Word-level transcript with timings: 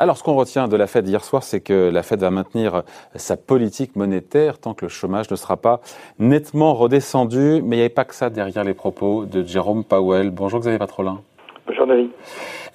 Alors, 0.00 0.16
ce 0.16 0.22
qu'on 0.22 0.34
retient 0.34 0.66
de 0.66 0.76
la 0.78 0.86
Fed 0.86 1.06
hier 1.06 1.22
soir, 1.22 1.42
c'est 1.42 1.60
que 1.60 1.90
la 1.90 2.02
Fed 2.02 2.20
va 2.20 2.30
maintenir 2.30 2.84
sa 3.16 3.36
politique 3.36 3.96
monétaire 3.96 4.58
tant 4.58 4.72
que 4.72 4.86
le 4.86 4.88
chômage 4.88 5.30
ne 5.30 5.36
sera 5.36 5.58
pas 5.58 5.82
nettement 6.18 6.72
redescendu. 6.72 7.60
Mais 7.62 7.76
il 7.76 7.80
n'y 7.80 7.80
avait 7.80 7.90
pas 7.90 8.06
que 8.06 8.14
ça 8.14 8.30
derrière 8.30 8.64
les 8.64 8.72
propos 8.72 9.26
de 9.26 9.44
Jérôme 9.44 9.84
Powell. 9.84 10.30
Bonjour 10.30 10.60
Xavier 10.60 10.78
Patrolin. 10.78 11.20
Bonjour 11.66 11.86
David. 11.86 12.08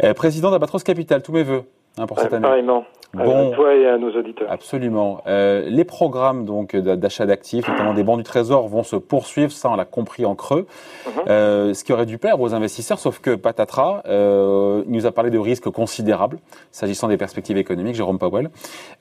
Euh, 0.03 0.13
président 0.13 0.51
d'Abatros 0.51 0.83
Capital, 0.83 1.23
tous 1.23 1.31
mes 1.31 1.41
voeux 1.41 1.63
hein, 1.97 2.05
pour 2.05 2.19
cette 2.19 2.31
année. 2.31 2.43
Pareillement. 2.43 2.85
Bon, 3.13 3.51
à 3.51 3.55
toi 3.55 3.75
et 3.75 3.87
à 3.87 3.97
nos 3.97 4.11
auditeurs. 4.11 4.51
Absolument. 4.51 5.21
Euh, 5.27 5.69
les 5.69 5.85
programmes 5.85 6.45
donc 6.45 6.75
d'achat 6.75 7.25
d'actifs, 7.25 7.67
notamment 7.67 7.93
des 7.93 8.03
bons 8.03 8.17
du 8.17 8.23
Trésor, 8.23 8.67
vont 8.67 8.83
se 8.83 8.95
poursuivre. 8.95 9.51
Ça, 9.51 9.69
on 9.69 9.75
l'a 9.75 9.85
compris 9.85 10.25
en 10.25 10.35
creux. 10.35 10.67
Mhm. 11.05 11.13
euh, 11.27 11.73
ce 11.73 11.83
qui 11.83 11.93
aurait 11.93 12.05
dû 12.05 12.17
plaire 12.17 12.39
aux 12.39 12.53
investisseurs, 12.53 12.99
sauf 12.99 13.19
que 13.19 13.35
patatras, 13.35 14.01
euh, 14.07 14.83
il 14.87 14.93
nous 14.93 15.05
a 15.05 15.11
parlé 15.11 15.29
de 15.29 15.37
risques 15.37 15.69
considérables 15.69 16.37
s'agissant 16.71 17.07
des 17.07 17.17
perspectives 17.17 17.57
économiques. 17.57 17.95
Jérôme 17.95 18.19
Powell, 18.19 18.49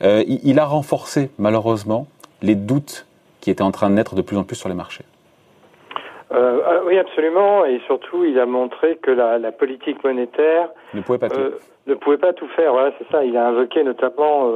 euh, 0.03 0.23
il, 0.27 0.41
il, 0.45 0.59
a 0.59 0.65
renforcé 0.65 1.31
malheureusement 1.39 2.07
les 2.43 2.55
doutes 2.55 3.07
qui 3.41 3.51
étaient 3.51 3.63
en 3.63 3.73
train 3.73 3.91
de 3.91 3.95
naître 3.95 4.15
de 4.15 4.23
plus 4.23 4.37
en 4.37 4.45
plus 4.45 4.57
sur 4.57 4.69
les 4.69 4.75
marchés. 4.75 5.05
Euh, 6.35 6.61
ah 6.67 6.81
oui, 6.87 6.99
absolument. 6.99 7.65
Et 7.65 7.81
surtout, 7.87 8.25
il 8.25 8.39
a 8.39 8.47
montré 8.47 8.97
que 8.97 9.11
la, 9.11 9.39
la 9.39 9.53
politique 9.53 10.03
monétaire 10.05 10.69
ne 10.93 11.01
pouvait 11.01 11.19
pas 11.19 11.29
tout. 11.29 11.41
Euh, 11.41 11.59
ne 11.87 11.95
pouvait 11.95 12.19
pas 12.19 12.33
tout 12.33 12.49
faire. 12.49 12.73
Voilà, 12.73 12.93
c'est 12.99 13.11
ça. 13.11 13.25
Il 13.25 13.37
a 13.37 13.47
invoqué 13.47 13.85
notamment, 13.85 14.49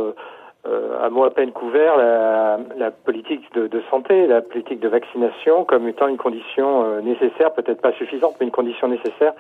euh, 0.67 0.99
à 1.01 1.11
mot 1.11 1.25
à 1.25 1.31
peine 1.31 1.53
couvert, 1.53 1.97
la, 1.97 2.59
la 2.77 2.91
politique 2.91 3.43
de, 3.55 3.67
de, 3.67 3.83
santé, 3.91 4.27
la 4.27 4.41
politique 4.41 4.81
de 4.81 4.89
vaccination 4.89 5.65
comme 5.65 5.89
étant 5.89 6.09
une 6.09 6.17
condition 6.17 7.01
nécessaire, 7.01 7.53
peut-être 7.53 7.81
pas 7.81 7.93
suffisante, 7.93 8.37
mais 8.41 8.47
une 8.47 8.53
condition 8.53 8.89
nécessaire 8.89 9.33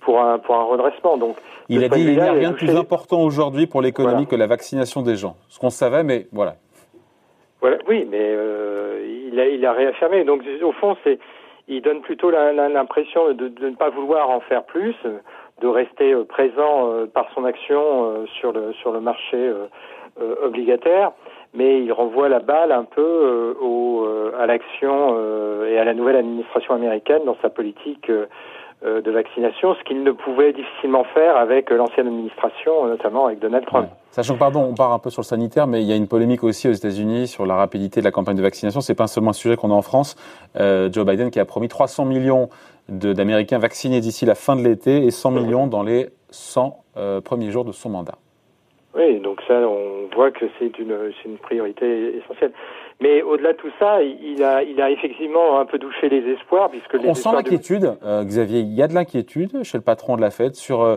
pour 0.00 0.20
un, 0.20 0.38
pour 0.38 0.54
un 0.54 0.64
redressement. 0.64 1.16
Donc, 1.16 1.36
il 1.68 1.84
a 1.84 1.88
dit 1.88 2.00
il 2.00 2.14
n'y 2.14 2.20
a 2.20 2.32
rien 2.32 2.50
de 2.52 2.56
plus 2.56 2.76
important 2.76 3.20
aujourd'hui 3.22 3.66
pour 3.66 3.82
l'économie 3.82 4.14
voilà. 4.14 4.30
que 4.30 4.36
la 4.36 4.46
vaccination 4.46 5.02
des 5.02 5.16
gens. 5.16 5.36
Ce 5.48 5.58
qu'on 5.58 5.70
savait, 5.70 6.04
mais 6.04 6.26
voilà. 6.32 6.54
Voilà, 7.60 7.78
oui, 7.88 8.06
mais 8.10 8.36
il, 9.32 9.38
a, 9.38 9.46
il 9.46 9.64
a 9.66 9.72
réaffirmé. 9.72 10.24
Donc, 10.24 10.42
au 10.62 10.72
fond, 10.72 10.96
c'est 11.04 11.18
il 11.68 11.82
donne 11.82 12.00
plutôt 12.00 12.30
l'impression 12.30 13.32
de, 13.32 13.48
de, 13.48 13.68
ne 13.68 13.74
pas 13.74 13.90
vouloir 13.90 14.30
en 14.30 14.40
faire 14.40 14.64
plus, 14.64 14.94
de 15.60 15.66
rester 15.66 16.12
euh, 16.12 16.24
présent 16.24 16.90
euh, 16.90 17.06
par 17.06 17.28
son 17.34 17.44
action 17.44 18.26
sur 18.26 18.52
le 18.52 18.72
sur 18.74 18.92
le 18.92 19.00
marché 19.00 19.52
obligataire, 20.42 21.12
mais 21.54 21.82
il 21.82 21.92
renvoie 21.92 22.28
la 22.28 22.40
balle 22.40 22.70
un 22.70 22.84
peu 22.84 23.56
au, 23.60 24.06
à 24.38 24.46
l'action 24.46 25.16
et 25.64 25.78
à 25.78 25.84
la 25.84 25.94
nouvelle 25.94 26.16
administration 26.16 26.74
américaine 26.74 27.22
dans 27.24 27.36
sa 27.40 27.48
politique 27.48 28.10
de 28.82 29.10
vaccination, 29.10 29.74
ce 29.74 29.84
qu'il 29.84 30.02
ne 30.02 30.12
pouvait 30.12 30.52
difficilement 30.52 31.04
faire 31.14 31.36
avec 31.36 31.70
l'ancienne 31.70 32.08
administration, 32.08 32.86
notamment 32.86 33.26
avec 33.26 33.38
Donald 33.38 33.64
Trump. 33.64 33.88
Ouais. 33.88 33.96
Sachant 34.10 34.34
que, 34.34 34.40
pardon, 34.40 34.66
on 34.68 34.74
part 34.74 34.92
un 34.92 34.98
peu 34.98 35.08
sur 35.08 35.22
le 35.22 35.26
sanitaire, 35.26 35.66
mais 35.66 35.82
il 35.82 35.88
y 35.88 35.92
a 35.92 35.96
une 35.96 36.08
polémique 36.08 36.44
aussi 36.44 36.68
aux 36.68 36.72
États-Unis 36.72 37.28
sur 37.28 37.46
la 37.46 37.54
rapidité 37.54 38.00
de 38.00 38.04
la 38.04 38.10
campagne 38.10 38.36
de 38.36 38.42
vaccination. 38.42 38.80
C'est 38.80 38.94
pas 38.94 39.06
seulement 39.06 39.30
un 39.30 39.34
sujet 39.34 39.56
qu'on 39.56 39.70
a 39.70 39.74
en 39.74 39.82
France. 39.82 40.16
Euh, 40.56 40.90
Joe 40.92 41.06
Biden 41.06 41.30
qui 41.30 41.40
a 41.40 41.44
promis 41.44 41.68
300 41.68 42.04
millions 42.04 42.48
d'Américains 42.88 43.58
vaccinés 43.58 44.00
d'ici 44.00 44.26
la 44.26 44.34
fin 44.34 44.56
de 44.56 44.62
l'été 44.62 45.04
et 45.04 45.10
100 45.10 45.30
millions 45.30 45.66
dans 45.66 45.82
les 45.82 46.10
100 46.30 46.76
euh, 46.96 47.20
premiers 47.20 47.50
jours 47.50 47.64
de 47.64 47.72
son 47.72 47.88
mandat. 47.88 48.18
Oui, 48.94 49.20
donc 49.20 49.40
ça, 49.48 49.54
on 49.54 50.14
voit 50.14 50.30
que 50.30 50.44
c'est 50.58 50.78
une, 50.78 50.94
une 51.24 51.38
priorité 51.38 52.18
essentielle. 52.18 52.52
Mais 53.00 53.22
au-delà 53.22 53.52
de 53.52 53.56
tout 53.56 53.70
ça, 53.78 54.02
il 54.02 54.42
a, 54.44 54.62
il 54.62 54.80
a 54.80 54.90
effectivement 54.90 55.58
un 55.58 55.64
peu 55.64 55.78
douché 55.78 56.08
les 56.08 56.22
espoirs, 56.32 56.70
puisque 56.70 56.94
les 56.94 57.08
on 57.08 57.14
sent 57.14 57.30
l'inquiétude, 57.32 57.82
de... 57.82 57.92
euh, 58.04 58.22
Xavier. 58.24 58.60
Il 58.60 58.74
y 58.74 58.82
a 58.82 58.88
de 58.88 58.94
l'inquiétude 58.94 59.62
chez 59.64 59.78
le 59.78 59.82
patron 59.82 60.16
de 60.16 60.20
la 60.20 60.30
Fed 60.30 60.54
sur 60.54 60.82
euh, 60.82 60.96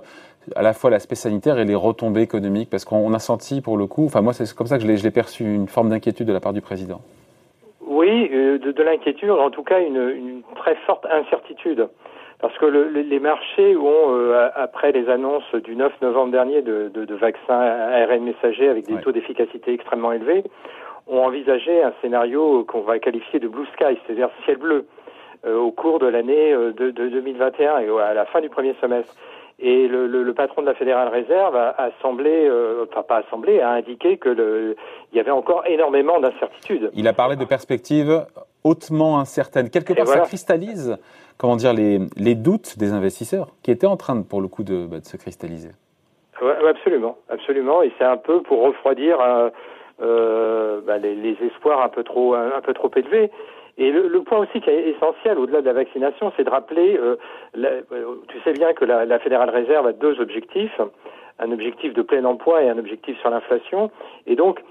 à 0.55 0.61
la 0.61 0.73
fois 0.73 0.89
l'aspect 0.89 1.16
sanitaire 1.16 1.57
et 1.57 1.66
les 1.66 1.75
retombées 1.75 2.21
économiques, 2.21 2.69
parce 2.69 2.85
qu'on 2.85 3.13
a 3.13 3.19
senti 3.19 3.61
pour 3.61 3.78
le 3.78 3.88
coup, 3.88 4.06
enfin 4.06 4.22
moi 4.22 4.33
c'est 4.33 4.53
comme 4.53 4.67
ça 4.67 4.77
que 4.77 4.83
je 4.83 5.03
l'ai 5.03 5.12
perçu, 5.12 5.44
une 5.44 5.67
forme 5.67 5.89
d'inquiétude 5.89 6.27
de 6.27 6.33
la 6.33 6.39
part 6.39 6.53
du 6.53 6.62
président. 6.62 7.01
Oui, 7.88 8.29
euh, 8.31 8.59
de, 8.59 8.72
de 8.72 8.83
l'inquiétude, 8.83 9.31
en 9.31 9.50
tout 9.50 9.63
cas 9.63 9.79
une, 9.79 10.09
une, 10.09 10.41
très 10.56 10.75
forte 10.85 11.06
incertitude. 11.09 11.88
Parce 12.40 12.57
que 12.57 12.66
le, 12.66 12.90
les 12.90 13.19
marchés 13.19 13.75
ont, 13.78 14.12
euh, 14.12 14.50
après 14.56 14.91
les 14.91 15.09
annonces 15.09 15.56
du 15.56 15.75
9 15.75 16.01
novembre 16.01 16.31
dernier 16.31 16.62
de, 16.62 16.91
de, 16.94 17.06
de 17.06 17.16
vaccins 17.16 17.59
ARN 17.59 18.23
messagers 18.23 18.68
avec 18.68 18.85
des 18.85 18.96
ouais. 18.96 19.01
taux 19.01 19.12
d'efficacité 19.12 19.73
extrêmement 19.73 20.12
élevés, 20.12 20.44
ont 21.07 21.19
envisagé 21.24 21.84
un 21.84 21.94
scénario 22.01 22.63
qu'on 22.66 22.81
va 22.81 23.00
qualifier 23.00 23.40
de 23.40 23.47
blue 23.47 23.66
sky, 23.74 23.97
c'est-à-dire 24.06 24.29
ciel 24.44 24.57
bleu, 24.57 24.85
euh, 25.45 25.57
au 25.57 25.72
cours 25.72 26.00
de 26.00 26.07
l'année 26.07 26.53
euh, 26.53 26.74
de, 26.74 26.91
de, 26.91 27.07
2021 27.07 27.79
et 27.79 27.90
à 28.01 28.13
la 28.13 28.25
fin 28.25 28.41
du 28.41 28.50
premier 28.50 28.75
semestre. 28.81 29.13
Et 29.57 29.88
le, 29.88 30.07
le, 30.07 30.24
le 30.24 30.34
patron 30.34 30.62
de 30.62 30.68
la 30.68 30.74
Fédérale 30.74 31.07
Réserve 31.07 31.56
a, 31.56 31.69
a 31.78 31.90
semblé, 32.01 32.45
euh, 32.47 32.85
enfin 32.91 33.03
pas 33.03 33.18
a 33.18 33.24
semblé, 33.29 33.62
a 33.62 33.69
indiqué 33.69 34.18
que 34.18 34.28
le, 34.28 34.75
il 35.13 35.18
y 35.18 35.19
avait 35.19 35.31
encore 35.31 35.63
énormément 35.66 36.19
d'incertitudes. 36.19 36.91
Il 36.94 37.07
a 37.07 37.13
parlé 37.13 37.38
de 37.38 37.45
perspectives 37.45 38.25
hautement 38.65 39.19
incertaines. 39.19 39.69
Quelque 39.69 39.93
part, 39.93 40.05
voilà. 40.05 40.23
ça 40.23 40.27
cristallise, 40.27 40.97
comment 41.37 41.55
dire, 41.55 41.71
les, 41.71 41.99
les 42.17 42.35
doutes 42.35 42.77
des 42.77 42.91
investisseurs 42.91 43.49
qui 43.63 43.71
étaient 43.71 43.87
en 43.87 43.95
train, 43.95 44.15
de, 44.15 44.23
pour 44.23 44.41
le 44.41 44.49
coup, 44.49 44.63
de, 44.63 44.85
bah, 44.85 44.99
de 44.99 45.05
se 45.05 45.15
cristalliser. 45.15 45.69
Absolument, 46.67 47.17
absolument. 47.29 47.81
Et 47.81 47.93
c'est 47.97 48.03
un 48.03 48.17
peu 48.17 48.41
pour 48.41 48.61
refroidir 48.63 49.21
euh, 49.21 49.49
euh, 50.01 50.81
bah, 50.85 50.97
les, 50.97 51.15
les, 51.15 51.37
espoirs 51.45 51.81
un 51.81 51.89
peu 51.89 52.03
trop, 52.03 52.33
un, 52.33 52.51
un 52.57 52.61
peu 52.61 52.73
trop 52.73 52.91
élevés. 52.95 53.31
Et 53.77 53.91
le, 53.91 54.07
le, 54.07 54.21
point 54.21 54.39
aussi 54.39 54.61
qui 54.61 54.69
est 54.69 54.89
essentiel 54.89 55.37
au-delà 55.37 55.61
de 55.61 55.65
la 55.65 55.73
vaccination, 55.73 56.31
c'est 56.35 56.43
de 56.43 56.49
rappeler, 56.49 56.97
euh, 56.97 57.17
la, 57.53 57.69
tu 58.27 58.39
sais 58.43 58.53
bien 58.53 58.73
que 58.73 58.85
la, 58.85 59.05
la 59.05 59.19
Fédérale 59.19 59.49
Réserve 59.49 59.85
a 59.87 59.93
deux 59.93 60.19
objectifs, 60.19 60.79
un 61.39 61.51
objectif 61.51 61.93
de 61.93 62.01
plein 62.01 62.23
emploi 62.25 62.63
et 62.63 62.69
un 62.69 62.77
objectif 62.77 63.19
sur 63.19 63.29
l'inflation. 63.29 63.91
Et 64.27 64.35
donc, 64.35 64.61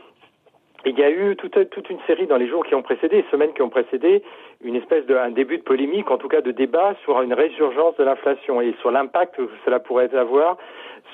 il 0.86 0.98
y 0.98 1.02
a 1.02 1.10
eu 1.10 1.36
toute, 1.36 1.70
toute, 1.70 1.90
une 1.90 1.98
série 2.06 2.26
dans 2.26 2.36
les 2.36 2.48
jours 2.48 2.64
qui 2.64 2.74
ont 2.74 2.82
précédé, 2.82 3.16
les 3.16 3.30
semaines 3.30 3.52
qui 3.52 3.62
ont 3.62 3.70
précédé, 3.70 4.22
une 4.62 4.76
espèce 4.76 5.06
de 5.06 5.14
un 5.16 5.30
début 5.30 5.58
de 5.58 5.62
polémique, 5.62 6.10
en 6.10 6.18
tout 6.18 6.28
cas 6.28 6.40
de 6.40 6.50
débat 6.50 6.94
sur 7.04 7.20
une 7.22 7.34
résurgence 7.34 7.96
de 7.96 8.04
l'inflation 8.04 8.60
et 8.60 8.74
sur 8.80 8.90
l'impact 8.90 9.36
que 9.36 9.48
cela 9.64 9.80
pourrait 9.80 10.14
avoir 10.14 10.56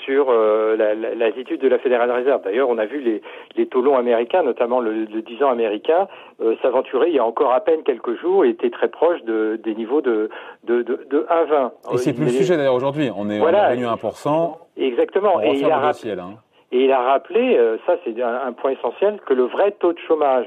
sur 0.05 0.29
euh, 0.31 0.77
l'attitude 1.17 1.63
la, 1.63 1.69
la, 1.69 1.69
de 1.69 1.69
la 1.69 1.79
Fédérale 1.79 2.11
Réserve. 2.11 2.43
D'ailleurs, 2.43 2.69
on 2.69 2.79
a 2.79 2.87
vu 2.87 3.01
les, 3.01 3.23
les 3.57 3.67
taux 3.67 3.83
longs 3.83 3.97
américains, 3.97 4.43
notamment 4.43 4.81
le, 4.81 5.05
le 5.05 5.23
10 5.23 5.43
ans 5.43 5.51
américain, 5.51 6.09
euh, 6.41 6.55
s'aventurer 6.63 7.09
il 7.09 7.17
y 7.17 7.19
a 7.19 7.25
encore 7.25 7.53
à 7.53 7.61
peine 7.61 7.83
quelques 7.83 8.19
jours 8.21 8.45
et 8.45 8.51
était 8.51 8.71
très 8.71 8.89
proche 8.89 9.23
de, 9.25 9.61
des 9.63 9.75
niveaux 9.75 10.01
de, 10.01 10.31
de, 10.65 10.83
de, 10.83 11.07
de 11.11 11.27
1,20. 11.29 11.95
Et 11.95 11.99
c'est 11.99 12.15
plus 12.15 12.25
le 12.25 12.31
sujet 12.31 12.57
d'ailleurs 12.57 12.75
aujourd'hui. 12.75 13.11
On 13.15 13.29
est, 13.29 13.39
voilà, 13.39 13.69
revenu 13.71 13.87
à 13.87 13.95
1%. 13.95 14.57
Exactement. 14.77 15.37
On 15.37 15.41
et 15.41 15.59
il 15.59 15.71
a 15.71 15.93
ciel, 15.93 16.21
hein. 16.21 16.37
Et 16.73 16.85
il 16.85 16.93
a 16.93 17.01
rappelé, 17.01 17.57
euh, 17.59 17.79
ça 17.87 17.97
c'est 18.05 18.21
un, 18.23 18.47
un, 18.47 18.53
point 18.53 18.71
essentiel, 18.71 19.21
que 19.27 19.35
le 19.35 19.45
vrai 19.45 19.73
taux 19.73 19.93
de 19.93 19.99
chômage 20.07 20.47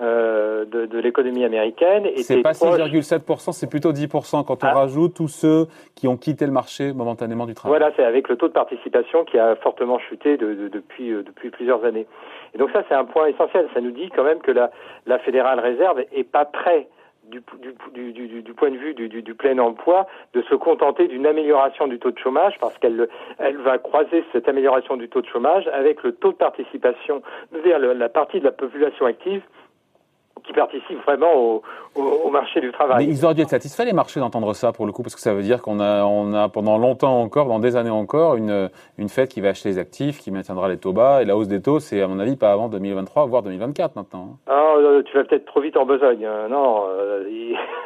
euh, 0.00 0.64
de, 0.64 0.86
de 0.86 0.98
l'économie 0.98 1.44
américaine 1.44 2.06
était 2.06 2.22
C'est 2.22 2.42
pas 2.42 2.52
6,7%, 2.52 3.52
c'est 3.52 3.70
plutôt 3.70 3.92
10% 3.92 4.44
quand 4.44 4.64
on 4.64 4.66
ah. 4.66 4.72
rajoute 4.72 5.14
tous 5.14 5.28
ceux 5.28 5.68
qui 5.94 6.08
ont 6.08 6.16
quitté 6.16 6.46
le 6.46 6.50
marché 6.50 6.92
momentanément 6.92 7.46
du 7.46 7.54
travail. 7.54 7.78
Voilà, 7.78 7.94
c'est 7.94 8.02
avec 8.02 8.28
le 8.28 8.36
taux 8.36 8.48
de 8.48 8.52
participation 8.52 9.24
qui 9.24 9.38
a 9.38 9.54
fortement 9.56 10.00
chuté 10.00 10.36
de, 10.36 10.54
de, 10.54 10.68
depuis, 10.68 11.12
euh, 11.12 11.22
depuis 11.22 11.50
plusieurs 11.50 11.84
années. 11.84 12.06
Et 12.54 12.58
donc 12.58 12.70
ça 12.72 12.82
c'est 12.88 12.94
un 12.94 13.04
point 13.04 13.26
essentiel, 13.26 13.68
ça 13.74 13.80
nous 13.80 13.92
dit 13.92 14.10
quand 14.16 14.24
même 14.24 14.40
que 14.40 14.50
la, 14.50 14.72
la 15.06 15.20
Fédérale 15.20 15.60
Réserve 15.60 16.00
est 16.12 16.24
pas 16.24 16.46
prête 16.46 16.88
du, 17.32 17.42
du, 17.94 18.12
du, 18.12 18.42
du, 18.42 18.54
point 18.54 18.70
de 18.70 18.76
vue 18.76 18.94
du, 18.94 19.34
plein 19.34 19.58
emploi, 19.58 20.06
de 20.34 20.42
se 20.42 20.54
contenter 20.54 21.08
d'une 21.08 21.26
amélioration 21.26 21.86
du 21.88 21.98
taux 21.98 22.10
de 22.10 22.18
chômage, 22.18 22.54
parce 22.60 22.76
qu'elle 22.78 23.08
elle 23.38 23.56
va 23.58 23.78
croiser 23.78 24.24
cette 24.32 24.48
amélioration 24.48 24.96
du 24.96 25.08
taux 25.08 25.22
de 25.22 25.26
chômage 25.26 25.66
avec 25.72 26.02
le 26.02 26.12
taux 26.12 26.32
de 26.32 26.36
participation 26.36 27.22
vers 27.52 27.78
la 27.78 28.08
partie 28.08 28.40
de 28.40 28.44
la 28.44 28.52
population 28.52 29.06
active 29.06 29.42
qui 30.44 30.52
participent 30.52 31.02
vraiment 31.04 31.34
au, 31.34 31.62
au, 31.94 32.02
au, 32.02 32.30
marché 32.30 32.60
du 32.60 32.72
travail. 32.72 33.06
Mais 33.06 33.12
ils 33.12 33.24
auraient 33.24 33.34
dû 33.34 33.42
être 33.42 33.50
satisfaits 33.50 33.84
les 33.84 33.92
marchés 33.92 34.20
d'entendre 34.20 34.52
ça 34.54 34.72
pour 34.72 34.86
le 34.86 34.92
coup, 34.92 35.02
parce 35.02 35.14
que 35.14 35.20
ça 35.20 35.34
veut 35.34 35.42
dire 35.42 35.62
qu'on 35.62 35.80
a, 35.80 36.04
on 36.04 36.34
a 36.34 36.48
pendant 36.48 36.78
longtemps 36.78 37.20
encore, 37.20 37.46
dans 37.46 37.58
des 37.58 37.76
années 37.76 37.90
encore, 37.90 38.36
une, 38.36 38.70
une 38.98 39.08
Fed 39.08 39.28
qui 39.28 39.40
va 39.40 39.50
acheter 39.50 39.68
les 39.68 39.78
actifs, 39.78 40.18
qui 40.18 40.30
maintiendra 40.30 40.68
les 40.68 40.78
taux 40.78 40.92
bas, 40.92 41.22
et 41.22 41.24
la 41.24 41.36
hausse 41.36 41.48
des 41.48 41.62
taux, 41.62 41.80
c'est 41.80 42.00
à 42.00 42.08
mon 42.08 42.18
avis 42.18 42.36
pas 42.36 42.52
avant 42.52 42.68
2023, 42.68 43.26
voire 43.26 43.42
2024 43.42 43.96
maintenant. 43.96 44.28
Hein. 44.32 44.36
Ah, 44.46 44.62
euh, 44.78 45.02
tu 45.02 45.16
vas 45.16 45.24
peut-être 45.24 45.44
trop 45.46 45.60
vite 45.60 45.76
en 45.76 45.84
besogne. 45.84 46.24
Euh, 46.24 46.48
non, 46.48 46.84
euh, 46.88 47.24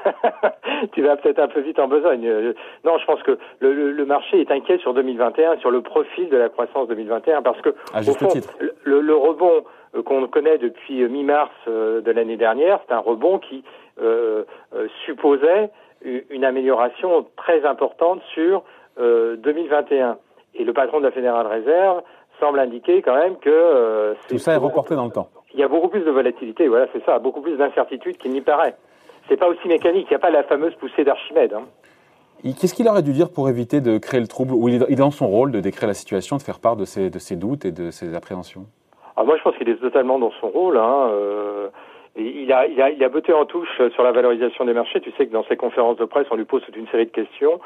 tu 0.93 1.03
vas 1.03 1.17
peut-être 1.17 1.39
un 1.39 1.49
peu 1.49 1.61
vite 1.61 1.79
en 1.79 1.89
besogne. 1.89 2.55
Non, 2.85 2.99
je 2.99 3.05
pense 3.05 3.23
que 3.23 3.39
le, 3.61 3.73
le, 3.73 3.93
le, 3.93 4.07
marché 4.07 4.41
est 4.41 4.51
inquiet 4.51 4.79
sur 4.79 4.95
2021, 4.95 5.59
sur 5.59 5.71
le 5.71 5.81
profil 5.83 6.29
de 6.29 6.37
la 6.37 6.49
croissance 6.49 6.89
2021, 6.89 7.43
parce 7.43 7.61
que 7.61 7.75
à 7.93 8.03
juste 8.03 8.23
au 8.23 8.27
fond, 8.27 8.33
titre. 8.33 8.55
Le, 8.85 9.01
le 9.01 9.15
rebond 9.15 9.65
qu'on 10.05 10.27
connaît 10.29 10.59
depuis 10.59 11.07
mi-mars 11.09 11.53
de 11.67 12.11
l'année 12.11 12.37
dernière, 12.37 12.81
c'est 12.87 12.95
un 12.95 12.99
rebond 12.99 13.39
qui 13.39 13.65
euh, 14.01 14.45
supposait 15.07 15.71
une 16.31 16.45
amélioration 16.45 17.27
très 17.37 17.65
importante 17.65 18.21
sur 18.35 18.63
euh, 18.99 19.37
2021. 19.37 20.19
Et 20.55 20.65
le 20.65 20.73
patron 20.73 20.99
de 20.99 21.05
la 21.05 21.11
Fédérale 21.11 21.47
Réserve 21.47 22.03
semble 22.41 22.59
indiquer 22.59 23.03
quand 23.03 23.17
même 23.17 23.37
que 23.37 23.51
euh, 23.51 24.15
tout 24.29 24.39
ça 24.39 24.53
est 24.53 24.59
reporté 24.59 24.95
dans 24.95 25.07
le 25.07 25.11
temps. 25.11 25.29
Il 25.55 25.61
y 25.61 25.63
a 25.63 25.69
beaucoup 25.69 25.89
plus 25.89 26.05
de 26.05 26.11
volatilité, 26.11 26.69
voilà, 26.69 26.87
c'est 26.93 27.05
ça, 27.05 27.19
beaucoup 27.19 27.41
plus 27.41 27.57
d'incertitude 27.57 28.19
qu'il 28.19 28.33
n'y 28.33 28.43
paraît. 28.43 28.77
C'est 29.29 29.39
pas 29.39 29.49
aussi 29.49 29.67
mécanique, 29.67 30.07
il 30.09 30.13
n'y 30.13 30.17
a 30.17 30.21
pas 30.21 30.31
la 30.31 30.45
fameuse 30.45 30.75
poussée 30.75 31.05
d'Archimède. 31.05 31.55
Hein. 31.55 31.65
Qu'est-ce 32.61 32.75
qu'il 32.75 32.87
aurait 32.89 33.03
dû 33.03 33.13
dire 33.13 33.31
pour 33.31 33.49
éviter 33.49 33.81
de 33.81 33.97
créer 33.97 34.21
le 34.21 34.29
trouble 34.29 34.53
Ou 34.53 34.69
il 34.69 34.83
est 34.89 34.95
dans 34.97 35.11
son 35.11 35.27
rôle 35.27 35.53
de 35.53 35.61
décrire 35.61 35.89
la 35.89 35.95
situation, 35.95 36.37
de 36.37 36.43
faire 36.43 36.61
part 36.61 36.77
de 36.77 36.85
ses, 36.85 37.09
de 37.09 37.19
ses 37.19 37.37
doutes 37.37 37.65
et 37.65 37.73
de 37.73 37.91
ses 37.91 38.15
appréhensions? 38.15 38.67
Ah, 39.17 39.25
Moi, 39.25 39.37
je 39.37 39.43
pense 39.43 39.57
qu'il 39.57 39.69
est 39.69 39.77
totalement 39.77 40.19
dans 40.19 40.33
son 40.41 40.49
rôle. 40.49 40.77
Hein. 40.77 41.09
Euh, 41.11 41.69
il, 42.17 42.51
a, 42.53 42.67
il, 42.67 42.81
a, 42.81 42.91
il 42.91 43.03
a 43.05 43.09
botté 43.09 43.33
en 43.33 43.45
touche 43.45 43.81
sur 43.95 44.03
la 44.03 44.13
valorisation 44.13 44.65
des 44.65 44.73
marchés. 44.73 45.01
Tu 45.01 45.13
sais 45.13 45.27
que 45.27 45.33
dans 45.33 45.45
ses 45.45 45.57
conférences 45.57 45.99
de 45.99 46.05
presse, 46.05 46.27
on 46.31 46.37
lui 46.37 46.45
pose 46.45 46.63
toute 46.65 46.77
une 46.77 46.89
série 46.89 47.07
de 47.07 47.11
questions. 47.11 47.61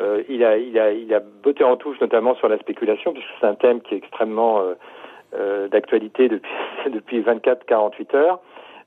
Euh, 0.00 0.22
il, 0.28 0.44
a, 0.44 0.56
il, 0.58 0.78
a, 0.78 0.92
il 0.92 1.12
a 1.14 1.20
botté 1.20 1.64
en 1.64 1.76
touche 1.76 2.00
notamment 2.00 2.34
sur 2.34 2.48
la 2.48 2.58
spéculation, 2.58 3.12
puisque 3.12 3.28
c'est 3.40 3.46
un 3.46 3.54
thème 3.54 3.80
qui 3.80 3.94
est 3.94 3.98
extrêmement 3.98 4.60
euh, 4.60 4.74
euh 5.34 5.68
d'actualité 5.68 6.28
depuis, 6.28 6.50
depuis 6.90 7.20
24-48 7.20 8.16
heures. 8.16 8.40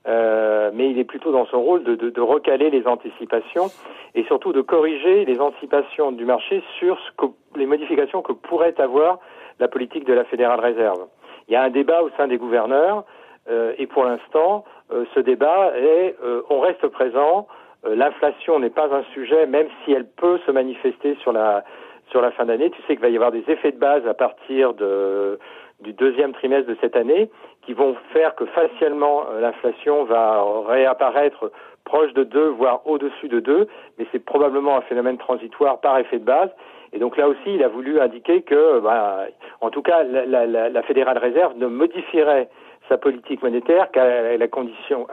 Euh, 0.07 0.71
mais 0.73 0.89
il 0.89 0.99
est 0.99 1.03
plutôt 1.03 1.31
dans 1.31 1.45
son 1.47 1.61
rôle 1.61 1.83
de, 1.83 1.95
de, 1.95 2.09
de, 2.09 2.21
recaler 2.21 2.69
les 2.69 2.87
anticipations 2.87 3.67
et 4.15 4.23
surtout 4.23 4.53
de 4.53 4.61
corriger 4.61 5.25
les 5.25 5.41
anticipations 5.41 6.13
du 6.13 6.23
marché 6.23 6.63
sur 6.79 6.97
ce 6.99 7.11
que, 7.17 7.25
les 7.57 7.65
modifications 7.65 8.21
que 8.21 8.31
pourrait 8.31 8.79
avoir 8.79 9.19
la 9.59 9.67
politique 9.67 10.05
de 10.05 10.13
la 10.13 10.23
Fédérale 10.23 10.61
Réserve. 10.61 11.07
Il 11.47 11.53
y 11.53 11.55
a 11.55 11.63
un 11.63 11.69
débat 11.69 12.03
au 12.03 12.09
sein 12.17 12.27
des 12.27 12.37
gouverneurs 12.37 13.03
euh, 13.49 13.73
et 13.77 13.87
pour 13.87 14.03
l'instant, 14.03 14.65
euh, 14.91 15.05
ce 15.15 15.19
débat 15.19 15.71
est 15.77 16.15
euh, 16.23 16.41
on 16.49 16.59
reste 16.59 16.87
présent. 16.87 17.47
L'inflation 17.87 18.59
n'est 18.59 18.71
pas 18.71 18.93
un 18.93 19.03
sujet, 19.13 19.45
même 19.45 19.67
si 19.83 19.93
elle 19.93 20.07
peut 20.07 20.39
se 20.45 20.51
manifester 20.51 21.15
sur 21.21 21.31
la 21.31 21.63
sur 22.09 22.21
la 22.21 22.31
fin 22.31 22.45
d'année. 22.45 22.69
Tu 22.71 22.81
sais 22.81 22.95
qu'il 22.95 22.99
va 22.99 23.09
y 23.09 23.15
avoir 23.15 23.31
des 23.31 23.43
effets 23.47 23.71
de 23.71 23.77
base 23.77 24.05
à 24.07 24.13
partir 24.13 24.73
du 24.73 25.93
deuxième 25.93 26.33
trimestre 26.33 26.67
de 26.67 26.77
cette 26.81 26.95
année 26.95 27.29
qui 27.61 27.73
vont 27.73 27.95
faire 28.11 28.35
que 28.35 28.45
facialement 28.47 29.25
l'inflation 29.39 30.03
va 30.05 30.43
réapparaître 30.67 31.51
proche 31.85 32.13
de 32.13 32.23
2, 32.23 32.49
voire 32.49 32.81
au-dessus 32.85 33.29
de 33.29 33.39
2, 33.39 33.67
mais 33.97 34.05
c'est 34.11 34.23
probablement 34.23 34.77
un 34.77 34.81
phénomène 34.81 35.17
transitoire 35.17 35.79
par 35.79 35.97
effet 35.99 36.19
de 36.19 36.25
base. 36.25 36.49
Et 36.93 36.99
donc 36.99 37.17
là 37.17 37.27
aussi, 37.27 37.53
il 37.53 37.63
a 37.63 37.67
voulu 37.67 37.99
indiquer 37.99 38.41
que, 38.41 38.79
bah, 38.79 39.25
en 39.61 39.69
tout 39.69 39.81
cas, 39.81 40.03
la, 40.03 40.25
la, 40.45 40.69
la 40.69 40.81
Fédérale 40.83 41.17
Réserve 41.17 41.57
ne 41.57 41.67
modifierait 41.67 42.49
sa 42.89 42.97
politique 42.97 43.43
monétaire 43.43 43.91
qu'à 43.91 44.37
la 44.37 44.47
condition, 44.47 45.07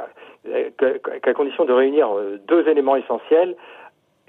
qu'à 1.23 1.35
condition 1.35 1.65
de 1.65 1.73
réunir 1.73 2.09
euh, 2.17 2.39
deux 2.47 2.69
éléments 2.69 2.97
essentiels 2.97 3.57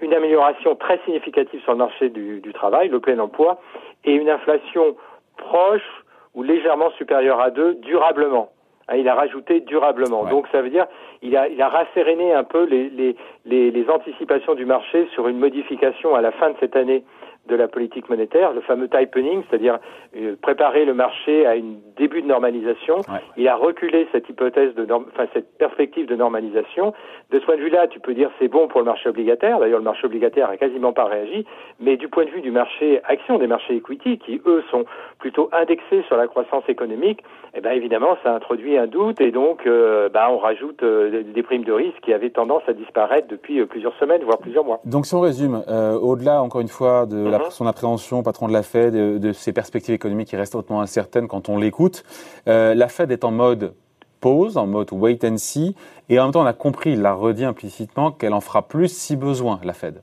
une 0.01 0.13
amélioration 0.13 0.75
très 0.75 0.99
significative 1.05 1.61
sur 1.61 1.71
le 1.71 1.77
marché 1.77 2.09
du, 2.09 2.41
du 2.41 2.53
travail, 2.53 2.89
le 2.89 2.99
plein 2.99 3.17
emploi, 3.19 3.61
et 4.03 4.13
une 4.13 4.29
inflation 4.29 4.95
proche 5.37 6.03
ou 6.33 6.43
légèrement 6.43 6.91
supérieur 6.91 7.39
à 7.39 7.49
2 7.49 7.75
durablement. 7.75 8.49
Hein, 8.87 8.97
il 8.97 9.07
a 9.07 9.15
rajouté 9.15 9.61
durablement. 9.61 10.25
Donc 10.25 10.47
ça 10.51 10.61
veut 10.61 10.69
dire 10.69 10.85
il 11.21 11.35
a, 11.37 11.47
il 11.47 11.61
a 11.61 11.69
rasséréné 11.69 12.33
un 12.33 12.43
peu 12.43 12.65
les, 12.65 12.89
les, 12.89 13.15
les, 13.45 13.71
les, 13.71 13.89
anticipations 13.89 14.53
du 14.53 14.65
marché 14.65 15.07
sur 15.13 15.27
une 15.27 15.39
modification 15.39 16.13
à 16.13 16.21
la 16.21 16.31
fin 16.31 16.51
de 16.51 16.55
cette 16.59 16.75
année 16.75 17.03
de 17.47 17.55
la 17.55 17.67
politique 17.67 18.09
monétaire, 18.09 18.53
le 18.53 18.61
fameux 18.61 18.87
tightening, 18.87 19.43
c'est-à-dire 19.49 19.79
euh, 20.15 20.35
préparer 20.41 20.85
le 20.85 20.93
marché 20.93 21.45
à 21.45 21.55
une 21.55 21.77
début 21.97 22.21
de 22.21 22.27
normalisation. 22.27 23.01
Il 23.37 23.47
a 23.47 23.55
reculé 23.55 24.07
cette 24.11 24.27
hypothèse 24.29 24.73
de, 24.75 24.87
enfin 24.91 25.27
cette 25.33 25.57
perspective 25.57 26.07
de 26.07 26.15
normalisation. 26.15 26.93
De 27.31 27.39
ce 27.39 27.45
point 27.45 27.55
de 27.55 27.61
vue-là, 27.61 27.87
tu 27.87 27.99
peux 27.99 28.13
dire 28.13 28.29
c'est 28.39 28.47
bon 28.47 28.67
pour 28.67 28.79
le 28.79 28.85
marché 28.85 29.09
obligataire. 29.09 29.59
D'ailleurs, 29.59 29.79
le 29.79 29.85
marché 29.85 30.05
obligataire 30.05 30.49
a 30.49 30.57
quasiment 30.57 30.93
pas 30.93 31.05
réagi. 31.05 31.45
Mais 31.79 31.97
du 31.97 32.07
point 32.07 32.25
de 32.25 32.31
vue 32.31 32.41
du 32.41 32.51
marché 32.51 33.01
action, 33.05 33.37
des 33.37 33.47
marchés 33.47 33.75
equity, 33.75 34.17
qui 34.17 34.41
eux 34.45 34.63
sont 34.71 34.85
plutôt 35.19 35.49
indexés 35.53 36.03
sur 36.07 36.17
la 36.17 36.27
croissance 36.27 36.63
économique, 36.67 37.23
eh 37.53 37.61
ben 37.61 37.71
évidemment, 37.71 38.17
ça 38.23 38.33
introduit 38.35 38.77
un 38.77 38.87
doute 38.87 39.21
et 39.21 39.31
donc, 39.31 39.65
euh, 39.65 40.09
bah, 40.09 40.27
on 40.29 40.37
rajoute 40.37 40.83
euh, 40.83 41.23
des 41.23 41.43
primes 41.43 41.63
de 41.63 41.71
risque 41.71 41.99
qui 42.01 42.13
avaient 42.13 42.29
tendance 42.29 42.63
à 42.67 42.73
disparaître 42.73 43.27
depuis 43.27 43.63
plusieurs 43.65 43.95
semaines, 43.97 44.23
voire 44.23 44.39
plusieurs 44.39 44.65
mois. 44.65 44.81
Donc, 44.85 45.05
si 45.05 45.15
on 45.15 45.21
résume, 45.21 45.63
au-delà 46.01 46.41
encore 46.41 46.61
une 46.61 46.67
fois 46.67 47.05
de 47.05 47.34
Mhm. 47.39 47.51
son 47.51 47.67
appréhension, 47.67 48.23
patron 48.23 48.47
de 48.47 48.53
la 48.53 48.63
Fed, 48.63 48.93
de, 48.93 49.17
de, 49.17 49.31
ses 49.31 49.53
perspectives 49.53 49.93
économiques 49.93 50.29
qui 50.29 50.35
restent 50.35 50.55
hautement 50.55 50.81
incertaines 50.81 51.27
quand 51.27 51.49
on 51.49 51.57
l'écoute. 51.57 52.03
Euh, 52.47 52.73
la 52.73 52.87
Fed 52.87 53.11
est 53.11 53.23
en 53.23 53.31
mode 53.31 53.73
pause, 54.21 54.57
en 54.57 54.65
mode 54.65 54.91
wait 54.91 55.23
and 55.23 55.37
see, 55.37 55.75
et 56.09 56.19
en 56.19 56.23
même 56.23 56.33
temps 56.33 56.41
on 56.41 56.47
a 56.47 56.53
compris, 56.53 56.91
il 56.91 57.01
l'a 57.01 57.13
redit 57.13 57.45
implicitement, 57.45 58.11
qu'elle 58.11 58.33
en 58.33 58.41
fera 58.41 58.67
plus 58.67 58.87
si 58.87 59.15
besoin, 59.15 59.59
la 59.63 59.73
Fed. 59.73 60.01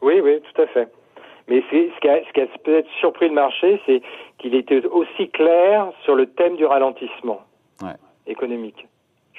Oui, 0.00 0.20
oui, 0.22 0.40
tout 0.52 0.62
à 0.62 0.66
fait. 0.66 0.88
Mais 1.48 1.62
ce 1.70 2.00
qui 2.00 2.08
a, 2.08 2.18
ce 2.26 2.32
qui 2.32 2.40
a 2.40 2.46
peut-être 2.64 2.88
surpris 3.00 3.28
le 3.28 3.34
marché, 3.34 3.80
c'est 3.86 4.02
qu'il 4.38 4.54
était 4.54 4.84
aussi 4.86 5.28
clair 5.30 5.92
sur 6.04 6.14
le 6.14 6.26
thème 6.26 6.56
du 6.56 6.64
ralentissement 6.64 7.40
ouais. 7.82 7.94
économique. 8.26 8.88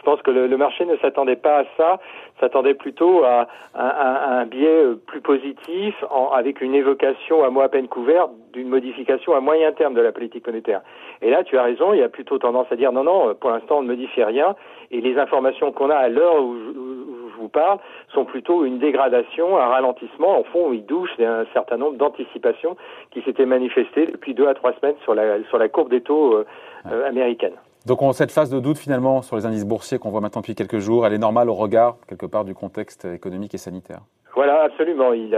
Je 0.04 0.12
pense 0.12 0.22
que 0.22 0.32
le, 0.32 0.48
le 0.48 0.58
marché 0.58 0.86
ne 0.86 0.98
s'attendait 0.98 1.38
pas 1.38 1.60
à 1.60 1.64
ça, 1.78 2.00
s'attendait 2.42 2.74
plutôt 2.74 3.24
à, 3.24 3.48
à, 3.74 3.88
à, 3.88 4.40
un 4.42 4.46
biais 4.46 4.84
euh, 4.84 4.96
plus 4.96 5.22
positif, 5.22 5.96
en, 6.10 6.30
avec 6.32 6.60
une 6.60 6.76
évocation 6.76 7.42
à 7.42 7.50
mois 7.50 7.64
à 7.64 7.70
peine 7.70 7.88
couvert 7.88 8.28
d'une 8.52 8.68
modification 8.68 9.34
à 9.34 9.40
moyen 9.40 9.72
terme 9.72 9.94
de 9.94 10.02
la 10.02 10.12
politique 10.12 10.46
monétaire. 10.46 10.82
Et 11.22 11.30
là, 11.30 11.46
tu 11.46 11.58
as 11.58 11.64
raison, 11.64 11.94
il 11.94 12.00
y 12.00 12.04
a 12.04 12.10
plutôt 12.10 12.38
tendance 12.38 12.68
à 12.70 12.76
dire 12.76 12.92
non, 12.92 13.06
non, 13.06 13.34
pour 13.34 13.52
l'instant, 13.52 13.78
on 13.78 13.84
ne 13.84 13.88
modifie 13.88 14.26
rien, 14.26 14.56
et 14.92 15.00
les 15.00 15.18
informations 15.18 15.72
qu'on 15.72 15.90
a 15.90 15.96
à 15.96 16.10
l'heure 16.10 16.44
où, 16.44 16.50
où, 16.50 17.30
je 17.34 17.38
vous 17.40 17.48
parle 17.48 17.80
sont 18.14 18.26
plutôt 18.26 18.66
une 18.66 18.80
dégradation, 18.80 19.58
un 19.58 19.68
ralentissement. 19.68 20.42
Au 20.42 20.44
fond, 20.44 20.74
il 20.74 20.86
douche 20.86 21.12
un 21.20 21.46
certain 21.54 21.78
nombre 21.78 21.96
d'anticipations 21.96 22.76
qui 23.12 23.22
s'étaient 23.22 23.46
manifestées 23.46 24.08
depuis 24.08 24.34
deux 24.34 24.48
à 24.48 24.54
trois 24.54 24.74
semaines 24.74 24.96
sur 25.04 25.16
la, 25.16 25.42
sur 25.46 25.58
la 25.58 25.70
courbe 25.70 25.90
des 25.90 26.02
taux 26.02 26.36
euh, 26.36 26.46
euh, 26.92 27.08
américaine. 27.08 27.56
Donc 27.86 28.02
on, 28.02 28.14
cette 28.14 28.32
phase 28.32 28.50
de 28.50 28.60
doute 28.60 28.78
finalement 28.78 29.22
sur 29.22 29.36
les 29.36 29.46
indices 29.46 29.66
boursiers 29.66 30.00
qu'on 30.00 30.10
voit 30.10 30.22
maintenant 30.22 30.42
depuis 30.42 30.56
quelques 30.56 30.80
jours, 30.80 31.06
elle 31.06 31.14
est 31.14 31.18
normale 31.18 31.50
au 31.50 31.54
regard 31.54 31.98
quelque 32.08 32.26
part 32.26 32.46
du 32.46 32.56
contexte 32.56 33.06
économique 33.06 33.54
et 33.54 33.58
sanitaire. 33.58 34.00
Voilà, 34.36 34.64
absolument. 34.64 35.14
Il, 35.14 35.30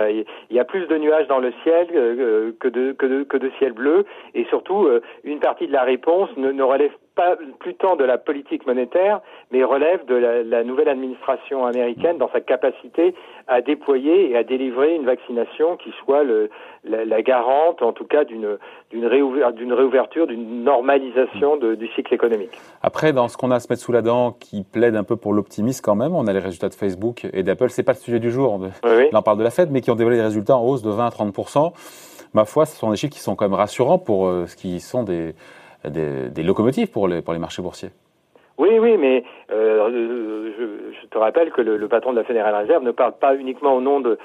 y 0.51 0.59
a 0.59 0.63
plus 0.63 0.87
de 0.87 0.97
nuages 0.97 1.27
dans 1.27 1.39
le 1.39 1.51
ciel 1.63 1.87
euh, 1.93 2.51
que 2.59 2.67
de 2.67 3.51
ciel 3.57 3.73
bleu, 3.73 4.05
et 4.33 4.45
surtout 4.45 4.85
euh, 4.85 5.01
une 5.23 5.39
partie 5.39 5.67
de 5.67 5.73
la 5.73 5.83
réponse 5.83 6.29
ne, 6.37 6.51
ne 6.51 6.63
relève 6.63 6.91
pas 7.15 7.35
plus 7.59 7.75
tant 7.75 7.95
de 7.95 8.03
la 8.03 8.17
politique 8.17 8.67
monétaire, 8.67 9.21
mais 9.51 9.63
relève 9.63 10.05
de 10.05 10.15
la, 10.15 10.43
la, 10.43 10.63
nouvelle 10.63 10.89
administration 10.89 11.65
américaine 11.65 12.17
dans 12.17 12.29
sa 12.31 12.41
capacité 12.41 13.15
à 13.47 13.61
déployer 13.61 14.31
et 14.31 14.37
à 14.37 14.43
délivrer 14.43 14.95
une 14.95 15.05
vaccination 15.05 15.77
qui 15.77 15.91
soit 16.03 16.23
le, 16.23 16.49
la, 16.83 17.05
la, 17.05 17.21
garante, 17.21 17.81
en 17.81 17.93
tout 17.93 18.05
cas, 18.05 18.25
d'une 18.25 18.57
réouverture, 18.91 20.27
d'une 20.27 20.63
normalisation 20.63 21.57
de, 21.57 21.75
du 21.75 21.87
cycle 21.89 22.13
économique. 22.13 22.57
Après, 22.81 23.13
dans 23.13 23.27
ce 23.27 23.37
qu'on 23.37 23.51
a 23.51 23.55
à 23.55 23.59
se 23.59 23.71
mettre 23.71 23.81
sous 23.81 23.93
la 23.93 24.01
dent, 24.01 24.33
qui 24.33 24.63
plaide 24.63 24.95
un 24.95 25.03
peu 25.03 25.15
pour 25.15 25.33
l'optimisme 25.33 25.81
quand 25.83 25.95
même, 25.95 26.13
on 26.15 26.27
a 26.27 26.33
les 26.33 26.39
résultats 26.39 26.69
de 26.69 26.75
Facebook 26.75 27.25
et 27.31 27.43
d'Apple. 27.43 27.69
C'est 27.69 27.83
pas 27.83 27.93
le 27.93 27.97
sujet 27.97 28.19
du 28.19 28.31
jour. 28.31 28.59
Oui. 28.83 29.09
On 29.13 29.21
parle 29.21 29.37
de 29.37 29.43
la 29.43 29.51
Fed, 29.51 29.71
mais 29.71 29.81
qui 29.81 29.89
ont 29.89 29.95
dévoilé 29.95 30.17
des 30.17 30.23
résultats 30.23 30.57
en 30.57 30.63
hausse 30.63 30.81
de 30.81 30.89
20 30.89 31.07
à 31.07 31.11
30 31.11 31.33
Ma 32.33 32.43
foi, 32.43 32.65
ce 32.65 32.75
sont 32.75 32.91
des 32.91 32.97
chiffres 32.97 33.13
qui 33.13 33.21
sont 33.21 33.35
quand 33.35 33.45
même 33.45 33.53
rassurants 33.53 33.97
pour 33.97 34.27
euh, 34.27 34.45
ce 34.45 34.57
qui 34.57 34.81
sont 34.81 35.03
des 35.03 35.33
des, 35.89 36.43
locomotives 36.43 36.91
pour 36.91 37.07
les, 37.07 37.21
marchés 37.39 37.61
boursiers. 37.61 37.89
Oui, 38.57 38.79
oui, 38.79 38.95
mais 38.97 39.23
euh, 39.51 40.51
je, 40.57 41.07
te 41.07 41.17
rappelle 41.17 41.51
que 41.51 41.61
le, 41.61 41.87
patron 41.87 42.11
de 42.11 42.17
la 42.17 42.23
Fédérale 42.23 42.55
Réserve 42.55 42.83
ne 42.83 42.91
parle 42.91 43.13
pas 43.19 43.35
uniquement 43.35 43.75
au 43.75 43.81
nom 43.81 43.99
de, 43.99 44.17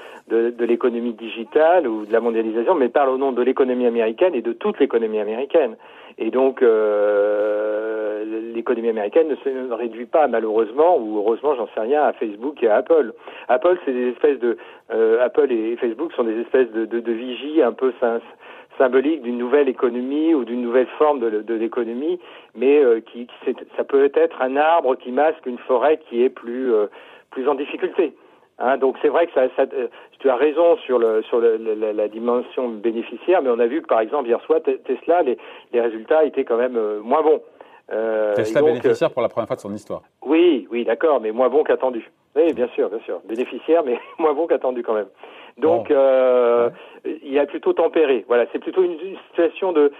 l'économie 0.59 1.13
digitale 1.13 1.87
ou 1.87 2.05
de 2.05 2.13
la 2.13 2.21
mondialisation, 2.21 2.75
mais 2.75 2.87
parle 2.87 3.09
au 3.09 3.17
nom 3.17 3.33
de 3.33 3.41
l'économie 3.41 3.87
américaine 3.87 4.33
et 4.33 4.41
de 4.41 4.53
toute 4.53 4.79
l'économie 4.79 5.19
américaine. 5.19 5.75
Et 6.17 6.29
donc, 6.29 6.61
euh, 6.61 8.23
l'économie 8.53 8.89
américaine 8.89 9.27
ne 9.29 9.35
se 9.35 9.73
réduit 9.73 10.05
pas, 10.05 10.27
malheureusement, 10.27 10.97
ou 10.97 11.17
heureusement, 11.17 11.55
j'en 11.55 11.67
sais 11.73 11.79
rien, 11.81 12.03
à 12.03 12.13
Facebook 12.13 12.61
et 12.63 12.69
à 12.69 12.77
Apple. 12.77 13.13
Apple, 13.47 13.77
c'est 13.85 13.93
des 13.93 14.09
espèces 14.09 14.39
de... 14.39 14.57
Euh, 14.93 15.23
Apple 15.23 15.51
et 15.51 15.75
Facebook 15.77 16.11
sont 16.13 16.23
des 16.23 16.39
espèces 16.41 16.71
de, 16.71 16.85
de, 16.85 17.11
vigies 17.11 17.61
un 17.61 17.71
peu 17.71 17.93
symbolique 18.77 19.21
d'une 19.21 19.37
nouvelle 19.37 19.69
économie 19.69 20.33
ou 20.33 20.43
d'une 20.45 20.61
nouvelle 20.61 20.87
forme 20.97 21.19
de, 21.19 21.41
de 21.41 21.53
l'économie, 21.53 22.19
mais 22.55 22.83
euh, 22.83 22.99
qui, 23.01 23.27
qui 23.27 23.55
ça 23.77 23.83
peut 23.83 24.11
être 24.13 24.41
un 24.41 24.55
arbre 24.55 24.95
qui 24.95 25.11
masque 25.11 25.45
une 25.45 25.57
forêt 25.59 25.99
qui 26.09 26.23
est 26.23 26.29
plus 26.29 26.73
euh, 26.73 26.87
plus 27.31 27.47
en 27.47 27.55
difficulté. 27.55 28.13
Hein, 28.59 28.77
donc 28.77 28.95
c'est 29.01 29.07
vrai 29.07 29.25
que 29.25 29.33
ça, 29.33 29.47
ça, 29.55 29.63
euh, 29.73 29.87
tu 30.19 30.29
as 30.29 30.35
raison 30.35 30.77
sur, 30.77 30.99
le, 30.99 31.23
sur 31.23 31.39
le, 31.39 31.57
la, 31.57 31.93
la, 31.93 32.07
dimension 32.07 32.69
bénéficiaire, 32.69 33.41
mais 33.41 33.49
on 33.49 33.57
a 33.57 33.65
vu 33.65 33.81
que 33.81 33.87
par 33.87 34.01
exemple 34.01 34.27
hier 34.27 34.39
soir 34.41 34.59
Tesla, 34.85 35.23
les, 35.23 35.37
les 35.73 35.81
résultats 35.81 36.23
étaient 36.25 36.43
quand 36.43 36.57
même 36.57 36.77
euh, 36.77 36.99
moins 37.01 37.23
bons. 37.23 37.41
Euh, 37.91 38.35
Tesla 38.35 38.61
donc, 38.61 38.69
bénéficiaire 38.69 39.11
pour 39.11 39.21
la 39.21 39.29
première 39.29 39.47
fois 39.47 39.55
de 39.55 39.61
son 39.61 39.73
histoire. 39.73 40.01
Oui, 40.25 40.67
oui, 40.71 40.85
d'accord, 40.85 41.19
mais 41.21 41.31
moins 41.31 41.49
bon 41.49 41.63
qu'attendu. 41.63 42.09
Oui, 42.35 42.53
bien 42.53 42.67
sûr, 42.69 42.89
bien 42.89 42.99
sûr. 42.99 43.19
Bénéficiaire, 43.25 43.83
mais 43.85 43.99
moins 44.19 44.33
bon 44.33 44.47
qu'attendu 44.47 44.83
quand 44.83 44.93
même. 44.93 45.09
Donc, 45.57 45.89
bon. 45.89 45.95
euh, 45.95 46.69
ouais. 47.03 47.19
il 47.23 47.37
a 47.37 47.45
plutôt 47.45 47.73
tempéré. 47.73 48.23
Voilà, 48.27 48.45
c'est 48.53 48.59
plutôt 48.59 48.83
une, 48.83 48.97
situation 49.29 49.73
de 49.73 49.91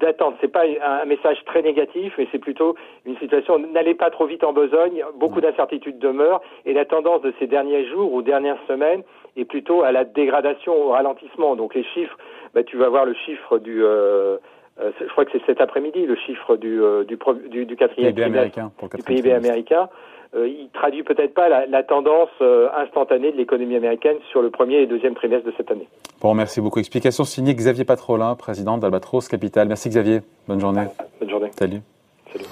d'attente. 0.00 0.36
C'est 0.40 0.48
pas 0.48 0.64
un, 0.64 1.02
un, 1.02 1.04
message 1.04 1.44
très 1.44 1.60
négatif, 1.60 2.14
mais 2.16 2.26
c'est 2.32 2.38
plutôt 2.38 2.76
une 3.04 3.16
situation. 3.18 3.58
N'allez 3.58 3.94
pas 3.94 4.08
trop 4.08 4.26
vite 4.26 4.42
en 4.42 4.54
besogne. 4.54 5.04
Beaucoup 5.16 5.42
d'incertitudes 5.42 5.98
demeurent, 5.98 6.40
et 6.64 6.72
la 6.72 6.86
tendance 6.86 7.20
de 7.20 7.34
ces 7.38 7.46
derniers 7.46 7.86
jours 7.88 8.12
ou 8.14 8.22
dernières 8.22 8.58
semaines 8.66 9.02
est 9.36 9.44
plutôt 9.44 9.82
à 9.82 9.92
la 9.92 10.04
dégradation, 10.04 10.74
au 10.74 10.90
ralentissement. 10.90 11.56
Donc 11.56 11.74
les 11.74 11.84
chiffres, 11.84 12.16
bah, 12.54 12.62
tu 12.62 12.76
vas 12.76 12.88
voir 12.88 13.04
le 13.04 13.14
chiffre 13.14 13.58
du 13.58 13.84
euh, 13.84 14.38
je 14.78 15.10
crois 15.12 15.24
que 15.24 15.30
c'est 15.32 15.44
cet 15.46 15.60
après-midi 15.60 16.04
le 16.06 16.16
chiffre 16.16 16.56
du, 16.56 16.80
du, 17.06 17.18
du, 17.50 17.66
du 17.66 17.76
quatrième 17.76 18.12
PIB 18.14 18.24
américain, 18.24 18.72
pour 18.76 18.88
du 18.88 19.02
PIB 19.02 19.32
américain. 19.32 19.88
il 20.34 20.68
traduit 20.72 21.02
peut-être 21.02 21.32
pas 21.34 21.48
la, 21.48 21.66
la 21.66 21.82
tendance 21.82 22.28
instantanée 22.76 23.32
de 23.32 23.36
l'économie 23.36 23.76
américaine 23.76 24.16
sur 24.30 24.42
le 24.42 24.50
premier 24.50 24.76
et 24.76 24.86
deuxième 24.86 25.14
trimestre 25.14 25.46
de 25.46 25.54
cette 25.56 25.70
année. 25.70 25.88
Bon, 26.20 26.34
merci 26.34 26.60
beaucoup. 26.60 26.78
Explication 26.78 27.24
signée 27.24 27.54
Xavier 27.54 27.84
Patrolin, 27.84 28.34
président 28.34 28.78
d'Albatros 28.78 29.28
Capital. 29.28 29.68
Merci 29.68 29.88
Xavier. 29.88 30.20
Bonne 30.48 30.60
journée. 30.60 30.86
Bonne 31.20 31.30
journée. 31.30 31.50
Salut. 31.58 31.80
Salut. 32.32 32.44